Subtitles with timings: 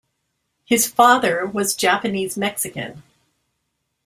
[0.65, 3.03] His father was Japanese Mexican.